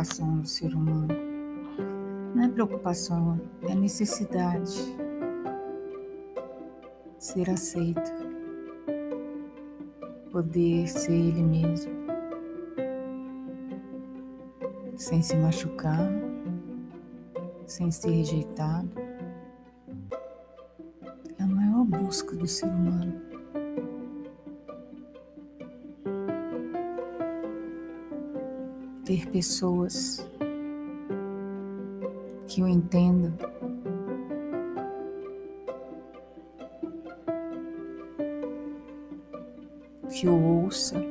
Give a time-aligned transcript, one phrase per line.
[0.00, 1.08] preocupação do ser humano.
[2.34, 4.96] Não é preocupação, é necessidade.
[7.18, 8.10] Ser aceito.
[10.32, 11.92] Poder ser ele mesmo.
[14.96, 16.10] Sem se machucar,
[17.66, 18.90] sem ser rejeitado.
[21.38, 23.29] É a maior busca do ser humano.
[29.10, 30.24] Ter pessoas
[32.46, 33.34] que o entendam.
[40.12, 41.02] Que o ouça.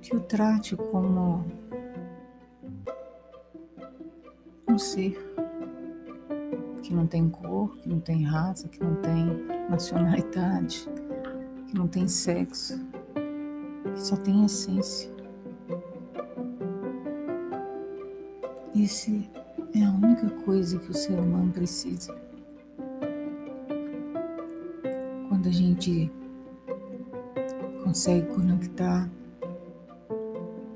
[0.00, 1.44] Que o trate como
[4.68, 5.18] um ser
[6.84, 9.24] que não tem cor, que não tem raça, que não tem
[9.68, 10.88] nacionalidade
[11.74, 12.78] não tem sexo,
[13.92, 15.12] que só tem essência.
[18.76, 19.28] Esse
[19.74, 22.16] é a única coisa que o ser humano precisa.
[25.28, 26.10] Quando a gente
[27.82, 29.10] consegue conectar,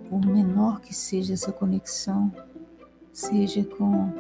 [0.09, 2.33] por menor que seja essa conexão,
[3.13, 4.13] seja com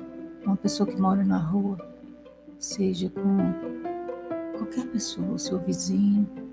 [0.45, 1.79] uma pessoa que mora na rua,
[2.59, 3.39] seja com
[4.57, 6.48] qualquer pessoa, o seu vizinho,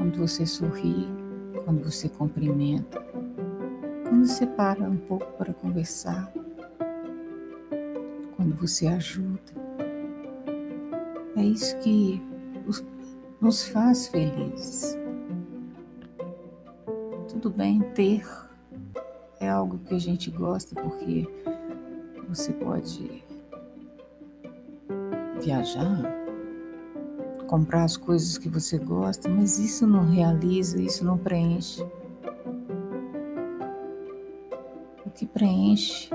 [0.00, 1.06] quando você sorri,
[1.62, 3.02] quando você cumprimenta,
[4.08, 6.32] quando você para um pouco para conversar,
[8.34, 9.52] quando você ajuda.
[11.36, 12.18] É isso que
[13.42, 14.96] nos faz felizes.
[17.28, 18.26] Tudo bem ter
[19.38, 21.28] é algo que a gente gosta porque
[22.26, 23.22] você pode
[25.42, 26.19] viajar,
[27.50, 31.82] comprar as coisas que você gosta, mas isso não realiza, isso não preenche.
[35.04, 36.08] O que preenche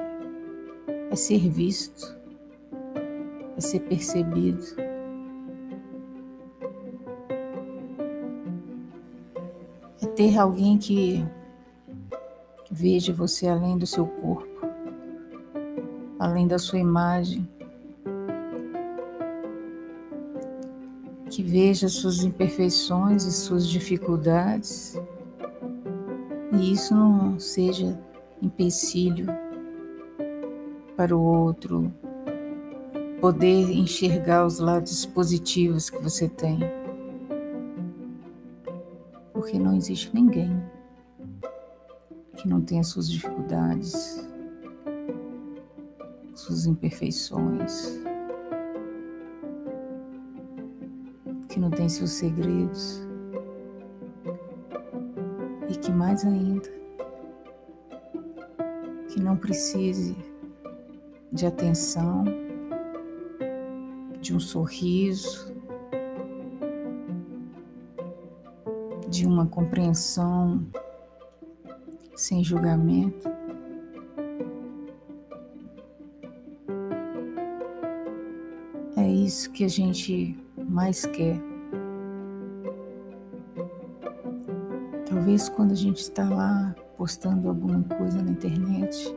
[1.11, 2.17] é ser visto,
[3.57, 4.63] é ser percebido.
[10.01, 11.25] É ter alguém que
[12.71, 14.65] veja você além do seu corpo,
[16.17, 17.45] além da sua imagem
[21.35, 24.97] que veja suas imperfeições e suas dificuldades,
[26.53, 27.99] e isso não seja
[28.41, 29.27] empecilho
[30.95, 31.93] para o outro
[33.19, 36.57] poder enxergar os lados positivos que você tem.
[39.33, 40.57] Porque não existe ninguém
[42.37, 44.25] que não tenha suas dificuldades,
[46.33, 48.14] suas imperfeições.
[51.55, 53.01] Que não tem seus segredos
[55.69, 56.69] e que mais ainda
[59.07, 60.17] que não precise
[61.31, 62.25] de atenção,
[64.19, 65.55] de um sorriso,
[69.07, 70.61] de uma compreensão
[72.17, 73.29] sem julgamento.
[78.97, 80.37] É isso que a gente
[80.67, 81.39] mais quer.
[85.07, 89.15] Talvez quando a gente está lá postando alguma coisa na internet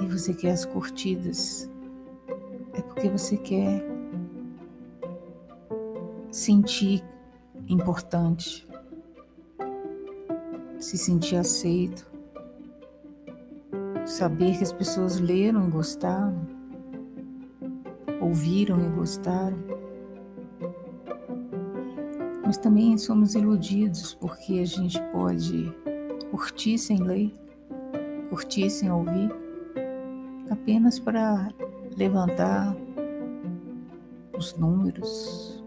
[0.00, 1.70] e você quer as curtidas,
[2.72, 3.84] é porque você quer
[6.30, 7.04] sentir
[7.68, 8.66] importante,
[10.78, 12.10] se sentir aceito,
[14.06, 16.57] saber que as pessoas leram e gostaram
[18.28, 19.58] ouviram e gostaram.
[22.44, 25.72] Mas também somos iludidos porque a gente pode
[26.30, 27.32] curtir sem ler,
[28.28, 29.30] curtir sem ouvir,
[30.50, 31.50] apenas para
[31.96, 32.76] levantar
[34.36, 35.64] os números.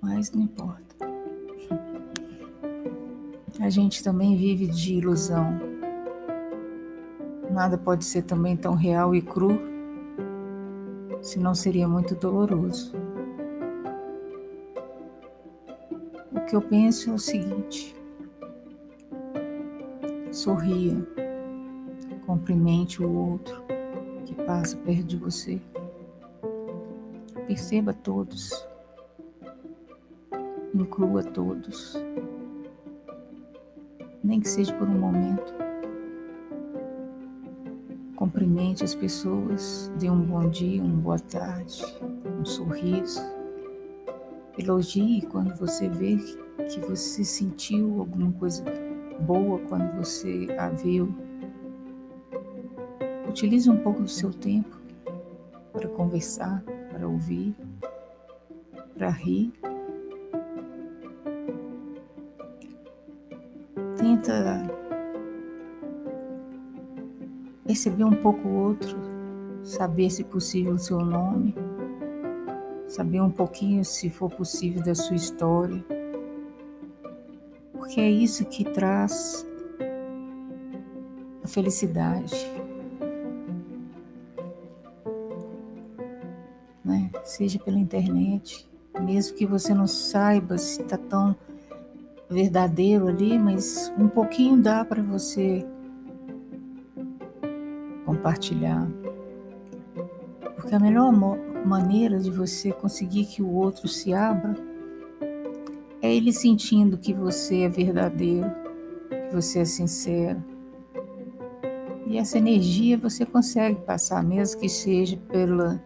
[0.00, 0.96] Mas não importa.
[3.60, 5.58] A gente também vive de ilusão.
[7.50, 9.77] Nada pode ser também tão real e cru
[11.28, 12.92] senão seria muito doloroso.
[16.32, 17.94] O que eu penso é o seguinte:
[20.32, 20.96] sorria,
[22.24, 23.62] cumprimente o outro
[24.24, 25.60] que passa perto de você,
[27.46, 28.66] perceba todos,
[30.74, 31.94] inclua todos,
[34.24, 35.67] nem que seja por um momento.
[38.28, 41.82] Cumprimente as pessoas, dê um bom dia, uma boa tarde,
[42.38, 43.22] um sorriso
[44.58, 46.18] Elogie quando você vê
[46.68, 48.62] que você sentiu alguma coisa
[49.20, 51.08] boa quando você a viu.
[53.26, 54.78] Utilize um pouco do seu tempo
[55.72, 57.56] para conversar, para ouvir,
[58.94, 59.54] para rir.
[63.96, 64.77] Tenta
[67.68, 68.96] perceber um pouco o outro,
[69.62, 71.54] saber se possível o seu nome,
[72.86, 75.84] saber um pouquinho, se for possível, da sua história,
[77.74, 79.46] porque é isso que traz
[81.44, 82.34] a felicidade.
[86.82, 87.10] Né?
[87.22, 88.66] Seja pela internet,
[88.98, 91.36] mesmo que você não saiba se está tão
[92.30, 95.66] verdadeiro ali, mas um pouquinho dá para você
[98.28, 98.86] compartilhar.
[100.56, 101.12] Porque a melhor
[101.64, 104.54] maneira de você conseguir que o outro se abra
[106.02, 108.50] é ele sentindo que você é verdadeiro,
[109.08, 110.42] que você é sincero.
[112.06, 115.82] E essa energia você consegue passar, mesmo que seja pela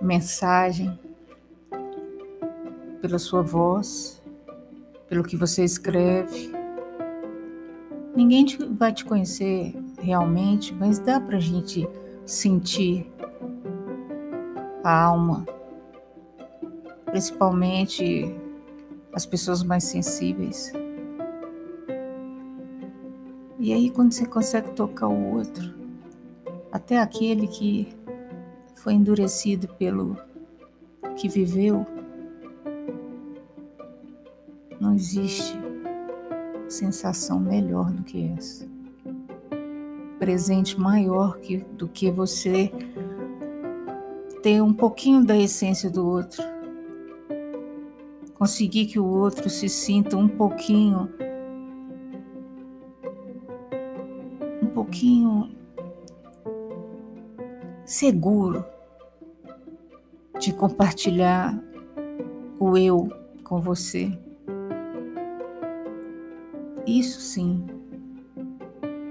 [0.00, 0.98] mensagem,
[3.00, 4.22] pela sua voz,
[5.08, 6.52] pelo que você escreve.
[8.16, 11.88] Ninguém vai te conhecer realmente, mas dá para a gente
[12.26, 13.10] sentir
[14.84, 15.46] a alma,
[17.06, 18.26] principalmente
[19.14, 20.72] as pessoas mais sensíveis.
[23.58, 25.74] E aí, quando você consegue tocar o outro,
[26.70, 27.96] até aquele que
[28.74, 30.18] foi endurecido pelo
[31.16, 31.86] que viveu,
[34.78, 35.56] não existe
[36.68, 38.73] sensação melhor do que essa
[40.24, 42.72] presente maior que, do que você
[44.42, 46.42] ter um pouquinho da essência do outro.
[48.32, 51.10] Conseguir que o outro se sinta um pouquinho,
[54.62, 55.54] um pouquinho
[57.84, 58.64] seguro
[60.40, 61.54] de compartilhar
[62.58, 63.12] o eu
[63.44, 64.10] com você.
[66.86, 67.66] Isso sim,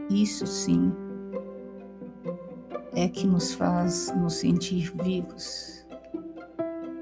[0.10, 1.03] isso sim
[2.96, 5.86] é que nos faz nos sentir vivos,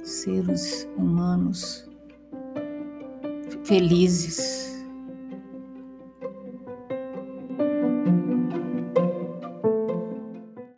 [0.03, 1.89] seres humanos
[3.63, 4.70] felizes.